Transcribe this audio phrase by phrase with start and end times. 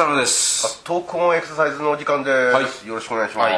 [0.00, 0.84] です浅野です。
[0.84, 2.88] トークオンエクササイズのお時間です、はい。
[2.88, 3.54] よろしくお願いします、はい。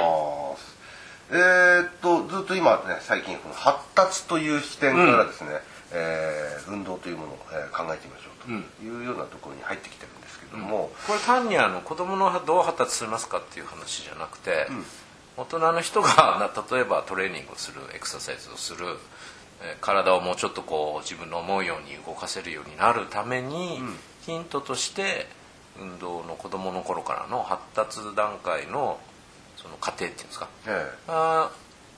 [1.30, 5.50] えーっとずっと今ね最近この発達という視点からですね、
[5.92, 14.66] えー運動というものを、えー考えてみましょうというようなところに入ってきてるんですけども、これ単にあの子供のどう発達しますかっていう話じゃなくて、
[15.36, 16.08] 大人の人が
[16.40, 18.86] な例えばトレーニングをするエクササイズをする
[19.62, 23.80] えー体をもうちょっとこう自分の思うように動かせるようになるために、
[24.26, 25.28] ヒントとして
[25.80, 28.98] 運動の子供の頃からの発達段階の
[29.56, 30.48] その過程っていうんですか。
[30.66, 31.50] えあ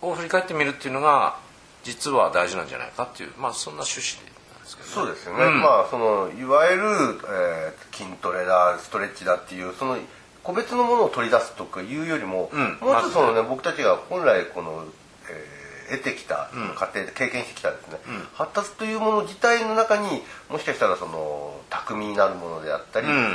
[0.02, 1.36] ーを振り返ってみるっていうのが
[1.82, 4.94] 実は大事なんじゃないかっていうまあそんな趣旨でなんですけどね。
[4.94, 6.84] そうですよね、まあそのいわゆる、
[7.28, 9.96] えー筋トレだストレッチだっていうその
[10.42, 12.78] 個別のものを取り出すとかいうよりも、うん。
[12.80, 14.84] もうちょっとそのね、僕たちが本来この、
[15.30, 17.98] えー得てきた過程で経験してきたですね、
[18.34, 23.10] 発達というもの自体の中にもしかしたらその巧みになるものであったり、ん。
[23.10, 23.26] あの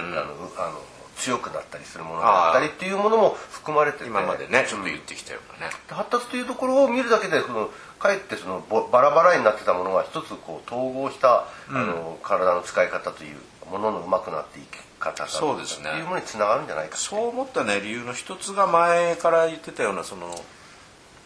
[0.58, 0.82] あの
[1.20, 13.36] 強くなったりするものであったりっていうものも含まれてて今までねちょっと言ってきたようなね、発達というところを見るだけでそのかえってそのぼバラバラになってたものが一つこう統合した、あの体の使い方という
[13.70, 14.68] もののうまくなっていき
[15.00, 15.90] 方だそうですね。
[15.98, 20.34] いうものにつながるんじゃないかそう思ったね理由の一つが前から言ってたようなその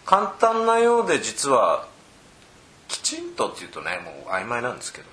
[0.05, 1.87] 簡単なようで実は
[2.87, 5.07] きちんとっていうとねもう曖昧なんですけど、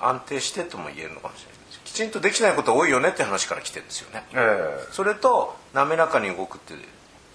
[0.00, 1.80] 安定してとも言えるのかもしれないです。
[1.84, 4.24] きちんとできないこと多いよねって話から来てるんですよね。
[4.32, 6.74] えそれと滑らかに動くって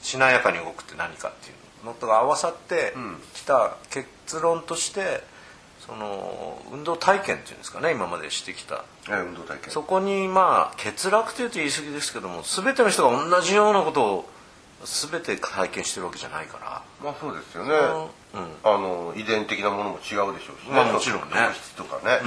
[0.01, 2.93] しなやかに動くって何かっていうのとが合わさって
[3.33, 5.23] きた結論として
[5.85, 8.83] その運動体験っていうんですかね今までしてきた。
[9.09, 9.71] えええ運動体験。
[9.71, 14.29] そこにまあ欠落というと言い過ぎですけども全ての人が同じようなことを
[14.83, 16.81] 全て体験してるわけじゃないから。
[17.03, 17.73] まあそうですよね、
[18.36, 18.48] うん。
[18.64, 21.36] あの遺伝的なものも違うでしょうしね、まあもちろんね。
[21.54, 22.20] 質とかね、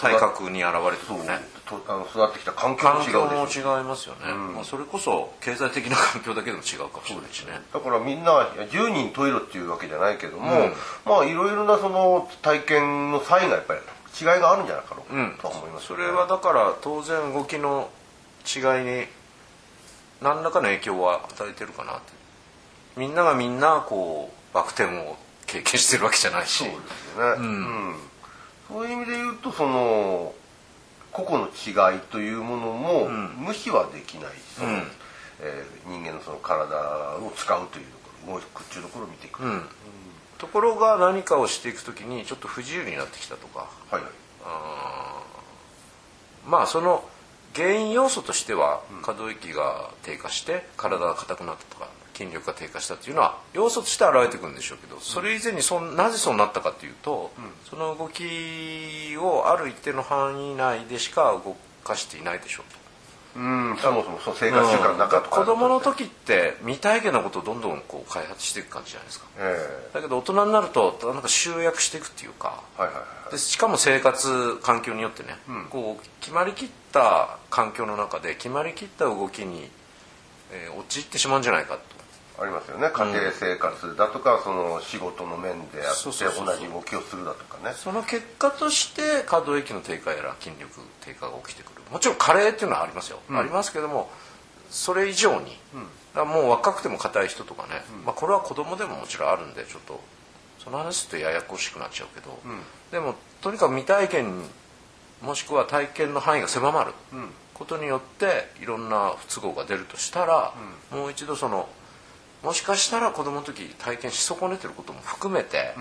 [0.00, 1.56] 体格に現れてそうるね。
[1.66, 3.56] とあの育ってきた環境も環違うでしょうし。
[3.58, 7.60] 違いますよね、まあ、それこそ経済的な環境だけでも違うかもしれないしね。
[7.72, 10.70] だからみんな10人十色っていうわけじゃないけども、
[11.04, 13.80] まあいろいろなその体験の差異がやっぱり
[14.18, 17.90] 違いがあるんじゃないかとは思いますね、れはだから当然動きの
[18.46, 19.06] 違いに
[20.20, 22.12] 何らかの影響は与えてるかなって。
[22.96, 25.16] みんながみんなこうバク転を
[25.46, 26.64] 経験してるわけじゃないし。
[26.64, 27.96] そうですよね、うん。
[28.68, 30.34] そういう意味で言うとその
[31.12, 34.90] 個々の違いというものも無視はできないうん。
[35.40, 36.74] えー人間のその体
[37.18, 37.90] を使うというと
[38.26, 39.62] ころ動くっていうところを見ていく、うん。
[40.38, 43.68] ところが何かをしていくときにちょっと不自由になってきたとか。
[43.90, 44.10] はいはい。
[44.44, 46.50] あー。
[46.50, 47.04] まあその
[47.56, 57.30] 原因要素としては可動域が低下して体が硬くなったとか筋力が低下したっていうのは要素として現れてくるんでしょうけどそれ以前にそなぜそうなったかというと、
[57.68, 62.85] その動きをある一定の範囲内でしか動かしていないでしょうと。
[63.36, 63.38] う
[63.74, 65.36] んそもそもその生活習慣の中とか。
[65.36, 69.26] 子供の時って未体験なことをどんどんこう開発していく感じじゃないですか。
[69.38, 72.62] えだけど大人になるとなんか集約していくっていうか。
[72.78, 73.32] えはいはいはい。
[73.32, 75.36] でしかも生活環境によってね、
[75.70, 79.68] こう決まりきった環境の中で決まりきった動きに、
[80.52, 81.95] えー陥ってしまうんじゃないかと
[82.38, 82.90] ありますよね。
[82.92, 87.74] 家庭生活だとか、その仕事の面であって同じ動きをするだとかね。
[87.74, 91.82] その結果として可動域の低下やら筋力低下が起きてくる。
[91.90, 94.10] もちろん加齢っていうのはありますよ、ありますけども
[94.70, 95.56] それ以上に、
[96.14, 100.00] だからもう若くても硬い人とかね、まあ、これは子供でももちろんあるんでちょっと
[100.58, 102.38] その話するとややこしくなっちゃうけど、
[102.90, 104.42] でもとにかく未体験
[105.22, 106.92] もしくは体験の範囲が狭まる
[107.54, 110.52] ことによっていろんな不都合が出るとしたら、
[110.90, 111.68] もう一度その
[112.46, 115.74] もしかしたら子供の時体験し損ねてることも含めて、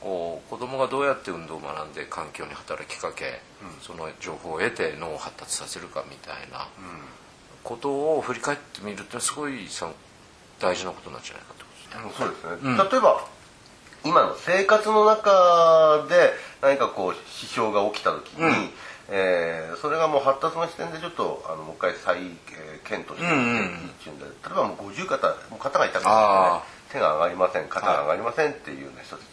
[0.00, 3.40] こう子供がどうやって運動を学んで環境に働きかけ、
[3.82, 6.68] その情報を得て脳を発達させるかみたいな
[7.64, 9.90] ことを振り返ってみるってすごいさ
[10.60, 11.68] 大事なことなんじゃないかってこ
[12.14, 12.46] とですね。
[12.46, 13.26] そうですね、例えば
[14.04, 16.32] 今の生活の中で
[16.62, 18.70] 何かこう支障が起きた時に、
[19.10, 29.26] えーそれがもう発達の視点でちょっとあのもう一回再、えー検討してみていいっていうんで、例えばもう50肩もう肩が痛くなあって、ね、手が上がりません肩が上がりませんっていうような人たち、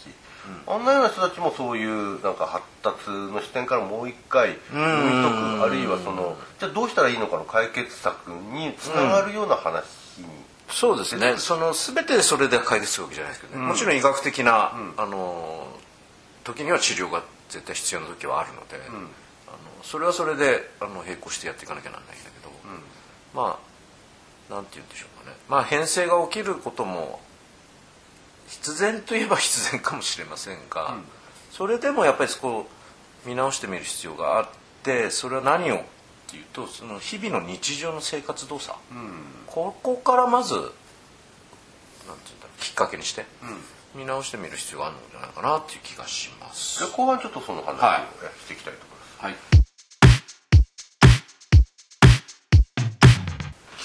[0.68, 0.86] あん。
[0.86, 9.84] なような人たちもそういうなんか発達の視点からもう一回読み解くあるいはそのじゃあどうしたらいいのかの解決策につながるような話
[10.20, 10.26] に、
[10.70, 11.36] そうですね。
[11.38, 15.68] その全てそれで解決するわけじゃないですけどね、もちろん医学的な、あの
[16.46, 19.08] 時には治療が絶対必要な時はあるので、あの
[19.84, 22.52] それはそれであの並行してやっていかなきゃなんないんだけど、
[23.34, 23.60] ま
[24.50, 25.38] あなんて言うんでしょうかね。
[25.50, 27.20] まあ変性が起きることも
[28.48, 30.96] 必然といえば必然かもしれませんが、
[31.52, 32.68] それでもやっぱりそこを
[33.26, 34.48] 見直してみる必要があっ
[34.84, 35.80] てそれは何をっ
[36.28, 38.78] ていうとその日々の日常の生活動作、
[39.48, 43.26] ここからまずなんていうんだろうきっかけにして、
[43.96, 46.86] 見直してみる必要があるのじゃないかなっていう気がします。
[46.92, 48.02] 後半ちょっとその話をはい。
[48.44, 48.80] していきたいと
[49.22, 49.61] 思います、はい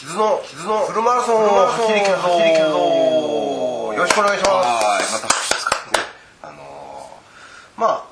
[0.07, 2.23] 傷の傷のフルマラソンを走り切るぞ。
[2.23, 2.77] 走り切るぞ。
[2.77, 4.55] よろしくお願いします。
[4.55, 5.13] はい。
[5.13, 8.05] またあのーまあ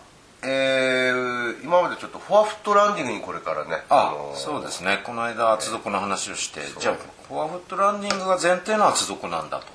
[0.42, 5.02] えー今までちょっとフォアフットランディングにこれからねあ、のーそうですね。
[5.04, 6.94] この間厚底の話をして、じゃあ
[7.28, 9.66] フォアフットランニングが前提の厚底なんだと、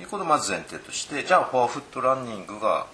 [0.00, 2.86] いうことをまず前提としてじゃあフォアフットランニングが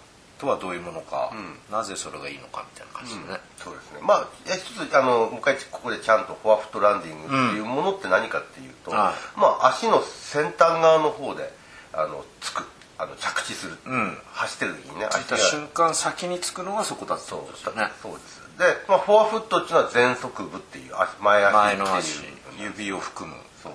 [0.42, 1.32] とはどういうものか、
[1.70, 4.00] なぜそれがいいのかみたいな感じでね、そうですね。
[4.02, 11.52] まあ一つあのもう一回ここでちゃんとフォアフットランディングっていうものって何かっていうと、はまあ足の先端側の方で
[11.92, 12.64] あのつく
[12.98, 14.18] あの着地する、ん。
[14.32, 17.88] 走ってる時にねついた瞬間先につくのがそこだってそうことですよね。
[18.02, 18.42] そうです。
[18.58, 23.36] で、まあ、フォアフットっていうのは前足部っていう足前足っていう指を含む。
[23.62, 23.72] そう。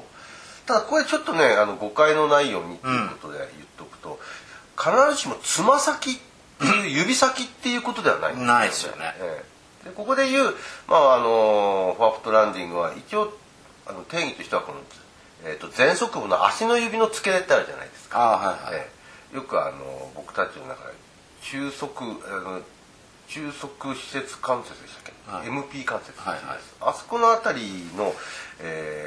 [0.66, 4.19] ただこれちょっとねあの誤解のないようにっていうことで言っておくと、
[4.78, 6.14] 必ずしもつま先っ
[6.89, 8.36] 指先っていうことではない。
[8.36, 9.13] んないですよね。
[9.19, 9.44] え
[9.86, 9.89] え。
[9.89, 10.56] でここで言う、
[10.88, 13.33] まあ、あのフォアフットランディングは一応
[13.86, 14.80] あの定義としてはこの、
[15.45, 18.89] えー、と前足部の足の指の付け根ってあるじゃないですか、あはいはい、え
[19.33, 19.36] え。
[19.36, 20.94] よくあの僕たちの中で
[21.42, 22.62] 中足あの
[23.27, 25.48] 中足施設関節でしたっけ、はい。
[25.48, 26.57] MP 関節、はいはい。
[26.81, 28.13] あそこの辺りの、
[28.59, 29.06] えー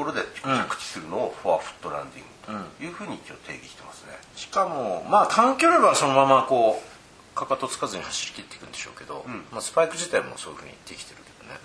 [0.00, 11.60] ころで着地するのをフォアフットランディングというふうに一応定義してますね、しかもまあ短距離はそのままこうかかとつかずに走り切っていくんでしょうけど、まあ、スパイク自体もそういうふうにできてるけどね、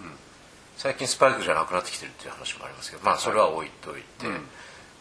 [0.78, 4.28] 最近スパイクじゃなくなってきてるっていう話もありますけどまあそれは置いといて、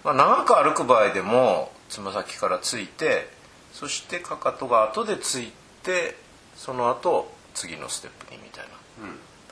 [0.05, 3.29] まあ、長く歩く場合でもつま先からついて
[3.73, 5.53] そしてかかとが後でつい
[5.83, 6.17] て
[6.57, 8.71] その後次のステップにみたいな、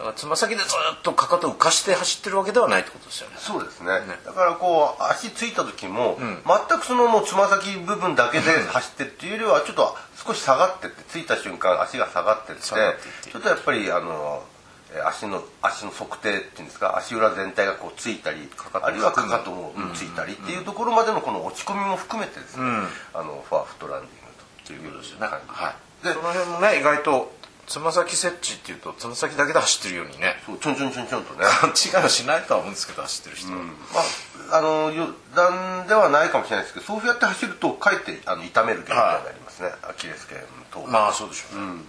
[0.02, 3.36] だからつま先でずっとかかとを浮かして走ってるわけではないってことですよね。
[3.38, 3.86] そうですね。
[4.26, 9.96] だからこう足ついた時も、全くそのもうつま先部分だけで走ってるっていうよりはちょっと
[10.26, 14.42] 少し下がってってついた瞬間足が下がってってちょっとやっぱりあの
[14.92, 22.64] えー足の足の測定っていうんですか足裏全体がこうついたりかかとあるいはかかともついたりっていうところまでのこの落ち込みも含めてですね、
[23.14, 24.22] あのフォアフットランディング
[24.66, 25.28] ということですよね。
[25.46, 27.32] はい、でその辺もね意外と
[27.66, 30.34] つま先設置っていうとつま先だけで走ってるようにね。
[30.46, 31.44] そうちょんちょんちょんちょんとね。
[31.60, 33.64] 勘 違いはしないとは思うんですけど走ってる人は、ま
[34.50, 40.38] あ、あの余談ではないかもしれないですけどそうやって走るとかえってあの痛める原因になりますね、アキレス腱
[40.72, 40.80] 等。
[40.88, 41.82] まあそうでしょうね、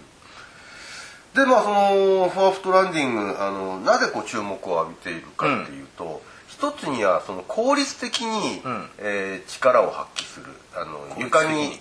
[1.34, 8.62] でまあそのフォアフットランディングあのなぜこう注目を浴びているかっていうと、一つにはその効率的に、
[8.98, 11.68] えー力を発揮するあの床に。
[11.68, 11.80] に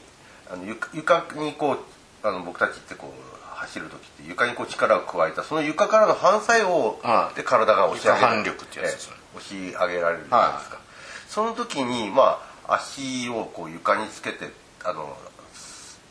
[0.52, 3.33] あの床床にこうあの僕たちってこう
[3.64, 7.36] 走る時って床にこう力を加えたその床からの反作用はい。
[7.36, 9.14] で体が押し上げ床反力ってやつですね。
[9.18, 10.80] えー押し上げられるじゃないですか、
[11.28, 14.52] その時にまあ足をこう床につけて
[14.84, 15.18] あの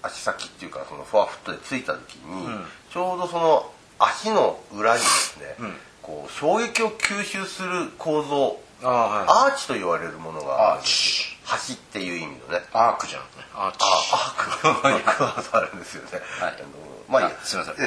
[0.03, 2.49] 足先っていうかそのフォアフットでついた時に、
[2.93, 5.57] ちょうどその足の裏にですね、
[6.03, 13.23] こう衝撃を吸収する構造アーチと言われるものがあるんですよアー橋っていう意味のねアークじゃん。
[13.23, 16.09] ねアーチアークアークはあるんですよね、
[16.41, 16.55] はい。
[16.57, 16.67] あの
[17.09, 17.77] まあいいやあすいません。
[17.77, 17.83] で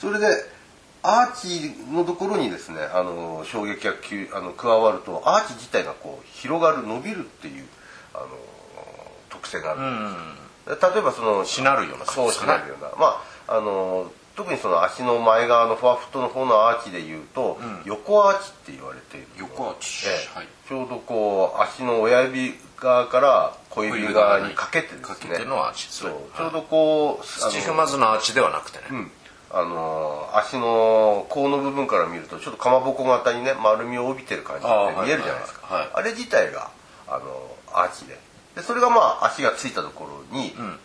[0.00, 0.26] それで
[1.02, 7.66] アーチのところにですねあの衝撃がきゅあの加わるとアーチ自体がこう広がる伸びるっていう
[8.14, 8.26] あの
[9.28, 12.90] 特性があるんです、例えばそのしなるようなそうしなるような。
[12.98, 20.06] まああの特にその足の前側のフォアフットの方のアーチでいうと、横アーチって言われている横アーチ。
[20.08, 20.38] ええ。
[20.38, 20.48] はい。
[20.66, 25.02] ちょうどこう足の親指側から小指側にかけてですね。
[25.02, 25.88] かけてのアーチ。
[25.90, 26.10] そう。
[26.12, 29.10] ねちょうどこう土踏まずのアーチではなくてね、うん。
[29.50, 35.80] あの足の甲の部分から見るとちょっとかまぼこ型にね丸みを帯びてる感じであー見えるじゃないですか、はい。
[35.80, 35.90] はい。
[35.92, 36.70] はいあれ自体が
[37.08, 38.18] あのアーチで。
[38.56, 40.78] でそれがまあ足がついたところに、なん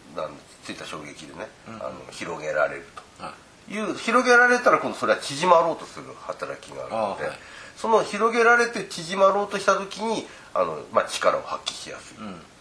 [0.96, 3.24] 衝撃でね、あの広げられると。
[3.24, 3.34] は
[3.70, 3.78] い。
[3.78, 7.40] う広げられたら今度それは縮まろうとする働きがあるのであはい。
[7.78, 12.18] その広げられて縮まろうとした時にあの、まあ、力を発揮しやすい、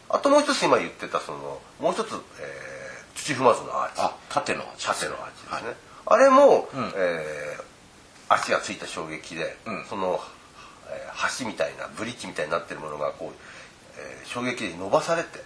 [0.08, 4.00] あともう一つ今言ってたそのもう一つ、えー土踏まずのアーチ。
[4.02, 7.64] あ縦のアーチ縦のアーチですね、あれも、えー
[8.26, 9.84] 足がついた衝撃で、うん。
[9.84, 10.18] その、
[10.88, 13.34] えー橋みたいなブリッジみたいになってるものがこう、
[13.98, 15.38] えー衝撃で伸ばされて、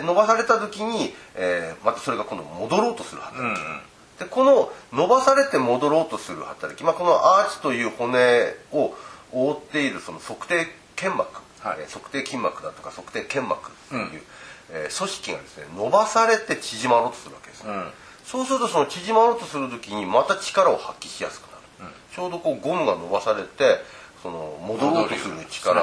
[0.00, 3.80] で伸ばされた時に、えーまたそれが今度戻ろうとする働き、うんうん。
[4.18, 8.94] でこの伸ばされて戻ろうとする働き、まあ、このアーチという骨を
[9.32, 11.78] 覆っているその測定腱膜、はい。
[11.80, 14.22] えー測定筋膜だとか測定腱膜という、
[14.70, 17.84] えー組織がですね伸ばされて縮まろうとするわけです、ん。
[18.24, 21.44] そうするとその縮まろうとする時にまた力を発揮しやすく
[21.80, 23.78] なる、ちょうどこうゴムが伸ばされて
[24.22, 25.82] その戻ろうとする力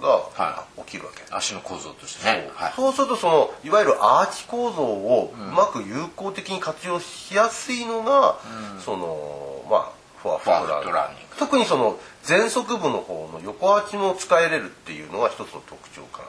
[0.00, 2.50] が起きるわけ、足の構造としてね。
[2.76, 8.38] そう,、そうするとそのいわゆるアーチ構造をうまく有効的に活用しやすいのが、
[8.84, 11.36] そのまあフォアフットランニング。
[11.38, 16.28] 特にその前足部の方の横アーチも使えれるっていうのが一つの特徴かな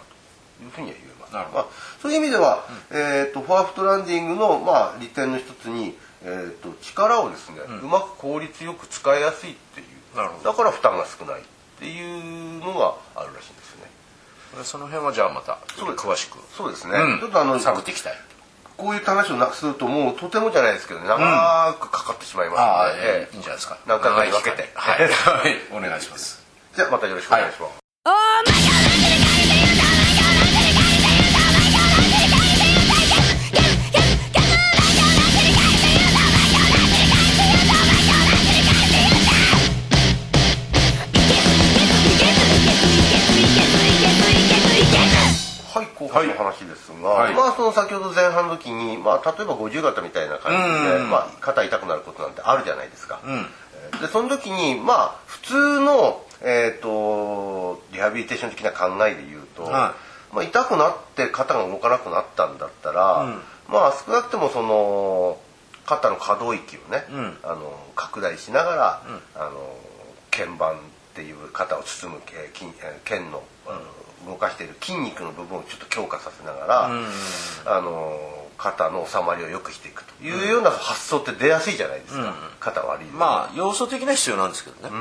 [0.60, 1.34] というふうには言えます。
[1.34, 1.66] まあ、
[2.02, 9.88] そういう意味では、えーと、フォアフットランディングの、まあ、利点の一つに、えーと、力をですね、うん、うまく効率よく使いやすいっていう。
[10.44, 11.44] だから負担が少ない
[11.78, 13.92] っていうのがあるらしいんですよね。
[14.64, 16.40] その辺はじゃあまた詳しく。
[16.56, 18.14] そうですね、うん、ちょっとあの探っていきたい。
[18.78, 23.78] こういう話をするともうとてもじゃないですけど、ね、長くかかってしまいますので、うん、いいんじゃないですか。
[23.88, 24.70] 何回かに分けて。
[24.76, 26.44] はい、はい、お願いします。
[26.76, 27.87] じゃあまたよろしくお願いします、はい
[46.52, 53.22] 話ですが、はい、まあその先ほど前半の時に、まあ、例えば五十肩みたいな感じで、まあ、肩痛くなることなんてあるじゃないですか。
[53.26, 59.96] うん、でその時にまあ普通の、えーと、リハビリテーション的な考えで言うと、ま
[60.36, 63.32] あ、痛くなって肩が動かなくなったんだったら、うん、
[63.70, 65.40] まあ少なくともその
[65.86, 69.02] 肩の可動域をね、うん、あの拡大しながら、
[69.36, 69.78] あの
[70.32, 70.80] 鍵盤っ
[71.16, 72.22] ていう肩を包む
[73.06, 73.42] 腱の、
[74.26, 76.90] 動かしている筋肉の部分をちょっと強化させながら、
[77.66, 78.18] あの
[78.58, 84.96] 肩の収まりを良くしていくというような発想って出やすいじゃないですか、肩悪いまあ要素的な必要なんですけどね、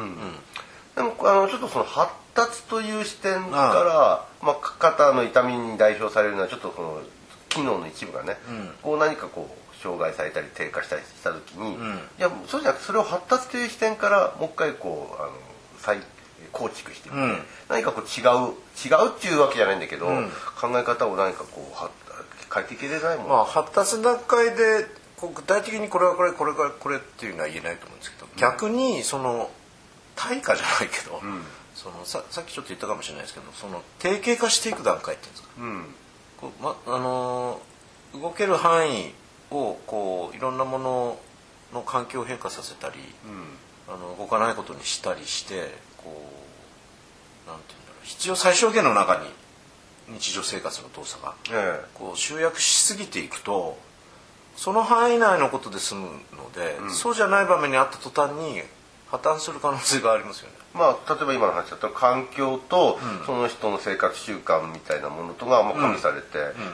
[0.94, 7.00] でもあのちょっとその発達という視点から、まあ、肩の痛みに代表されるのはちょっとこの
[7.48, 8.36] 機能の一部がね、
[8.82, 11.76] こう何かこう障害されたり低下したりした時に、い
[12.18, 15.32] やそうじゃなくてそれを発達という視点からもう一回こうあの
[15.78, 15.98] 再
[16.52, 17.38] 構築してみて、うん、
[17.68, 20.28] 何かこう違う違うっていうわけじゃないんだけど、うん、
[20.60, 21.90] 考え方を何かこうは
[22.52, 23.24] 変えていけれないも。
[23.24, 24.86] ん、まあ、発達段階で
[25.20, 29.50] 具体的にこれはこれこれこれこれっていうのは言えないと思うんですけど、逆にその
[30.14, 31.20] 対価じゃないけど、
[31.74, 35.48] そのささっきちょっと言ったかもしれないですけどその定型化していく段階っていうんですか、
[36.38, 37.60] こうまあの
[38.12, 39.14] 動ける範囲
[39.50, 41.18] をこういろんなもの
[41.72, 42.96] の環境を変化させたり、
[43.88, 45.74] あの動かないことにしたりして
[46.06, 46.22] こ
[47.46, 48.06] うなんて言うんだろう。
[48.06, 49.26] 必要最小限の中に
[50.18, 51.34] 日常生活の動作が、
[51.94, 53.76] こう集約しすぎていくと
[54.56, 58.62] その範囲内のことで済むので、うん、そうじゃない場面にあった途端に
[59.08, 60.56] 破綻する可能性がありますよね。
[60.76, 66.26] まあ、例えば今の話だったら環境とその人の生活習慣みたいなものとがまあ加味されて、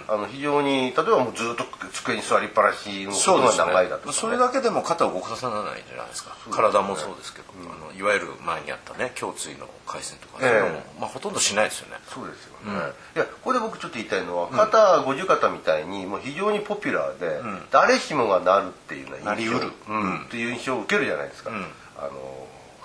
[0.08, 11.96] あの非常に例えばもうずっと机に座りっぱなしのことが長いだとか、ね、それだけでも肩を動かさないじゃないですか、ね、体もそうですけど、うん、あのいわゆる前にあったね胸椎の回線とか、ね、えー、まあ、ほとんどしないですよね。
[12.08, 12.78] そうですよね、うん、い
[13.18, 17.40] やここで僕ちょっと言いたいのは肩、五十肩みたいにもう非常にポピュラーで、
[17.70, 21.50] 誰しもがなるっていうのは印象、うん、っていう印象を受けるじゃないですか、
[21.98, 22.10] あの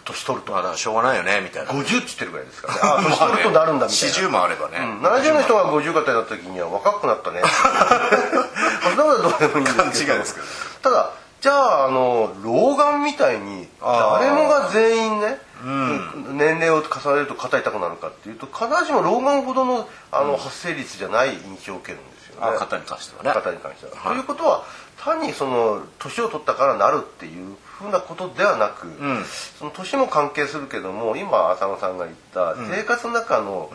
[0.08, 1.72] 年取るとまあだしょうがないよねみたいな。
[1.72, 2.74] 50って言ってるぐらいですから。
[2.74, 2.80] ね。
[2.84, 4.16] あ年取るとなるんだみたいな。
[4.16, 7.42] 40もあればね、うん、70の人が50型だった時には若くなったね。
[8.84, 10.18] そんなことはどうでもいいんですけど。
[10.18, 10.48] ですけど
[10.82, 23.32] ただじゃああの老眼みたいに誰もが全員ね、うん、年齢を重ねると肩痛くなるかっていうと必ずしも老眼ほどのあの発生率じゃない印象を受けるんですよね、肩に関してはね。
[23.34, 24.64] 肩に関しては、はい、ということは
[25.00, 29.24] 単にその年を取ったからなるっていうふうなことではなく、うん、
[29.58, 33.70] その年も関係するけども今浅野さんが言った生活の中の、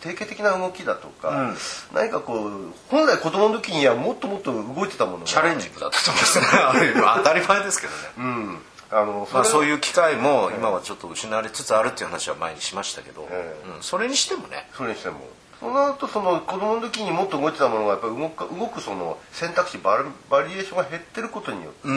[0.00, 1.56] 定型的な動きだとか、うん、
[1.94, 6.46] 何かこう本来子供の時にはもっともっと動いてたものがチャレンジングだったと思いますね。
[7.16, 8.58] 当たり前ですけどね、うん、
[8.90, 14.68] あのまあ、そういう機会も今はちょっと失われつつあるっていう話は前にしましたけど、えー、うん、それにしてもね。
[14.76, 15.20] それにしても
[15.60, 21.88] その後その子供の時にもっと動いてたものがやっぱり動く動くその選択肢バリエーションが減ってることによって、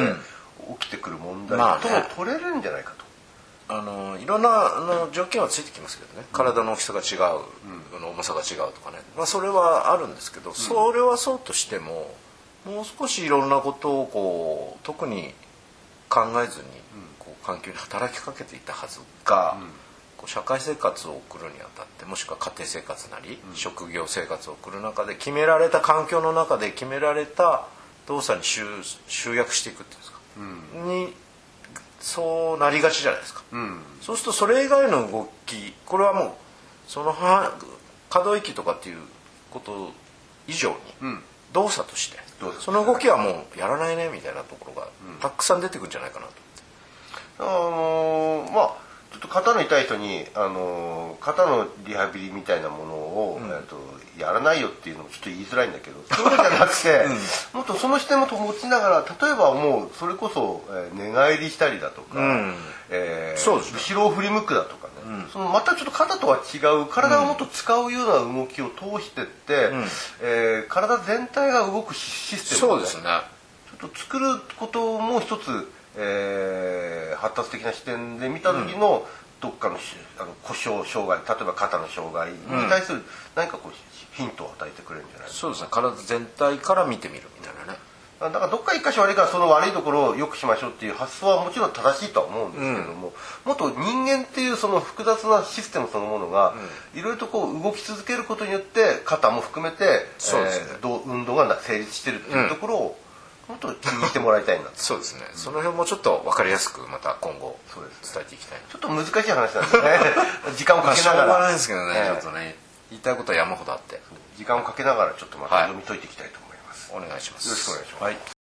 [0.80, 3.08] 起きてくる問題とも取れるんじゃないかと。
[3.70, 6.26] あのいろんなあの条件はついてきますけどね。
[6.32, 7.42] 体の大きさが違う、
[8.00, 12.10] うん、重さが違うとかね、まあ、それはあるんですけど、うん、それはそうとしても
[12.66, 15.34] もう少しいろんなことをこう特に
[16.10, 16.66] 考えずに
[17.20, 19.68] こう環境に働きかけていたはずが、うん、
[20.26, 27.68] 社会生活を送るにあたってもしくは家庭生活なり、職業生活を送る中で決められた環境の中で決められた
[28.08, 28.64] 動作に集
[29.08, 30.20] 集約していくっていうんですか、
[30.88, 31.14] に
[32.00, 36.32] そうなりがちじゃないですか、うん、そうするとそれ以外の動きこれはもう
[36.88, 37.14] その
[38.10, 38.98] 可動域とかっていう
[39.52, 39.92] こと
[40.48, 40.76] 以上に
[41.54, 44.88] 動作として、うん、その動きはもうやらないねみたいなところが
[45.22, 46.32] たくさん出てくるんじゃないかなと。
[47.40, 48.87] あのーまあ
[49.18, 53.76] っと肩の痛い人に、あのー肩のリハビリみたいなものを、えー、と
[54.20, 57.06] やらないよっていうのもちょっと言いづらいんだけどそうじゃなくて、
[57.54, 62.56] もっとその視点も持ちながら例えばもうそれこそ、えー寝返りしたりだとか、ん。
[62.90, 69.72] え後ろを振り向くだとかね、そのまたちょっと肩とは違う体をもっと使うような動きを通してって、
[70.22, 72.86] えー体全体が動くシシステムをね。
[73.80, 79.08] ちょっと作ることも一つ、えー発達的な視点で見た時の、
[79.42, 82.38] どっかのしあの故障障害例えば肩の障害に
[82.70, 83.04] 対する
[83.36, 85.68] 何かこうヒントを与えてくれるんじゃないそうですね。
[85.70, 87.80] 体全体から見てみるみたいなね。
[88.20, 93.13] だからどっか一箇所悪いからその悪いところを良くしましょうっていう発想はもちろん正しいとは思うんですけれども、
[93.46, 96.56] もっと人間っていうその複雑なシステムそのものが
[96.96, 100.68] いろいろとこう動き続けることによって肩も含めて、そうですね。
[100.72, 102.98] えーどう運動がな成立してるっていうところを
[103.48, 104.66] もっと気に入ってもらいたいな。
[104.66, 105.22] とそうですね。
[105.34, 107.84] その辺もちょっと分かりやすくまた今後伝
[108.22, 108.60] えていきたい。
[108.70, 110.00] ちょっと難しい話なんですね。
[110.58, 112.56] 時間をまあしょうかけながらがないですけどねええちょっとね。
[112.89, 114.01] 言いたいことは山ほどあって。
[114.38, 115.63] 時間をかけながらちょっとまたはい。
[115.68, 117.48] 読み解いていきたいと思います、お願いします。
[117.48, 118.04] よろしくお願いします。
[118.04, 118.37] はい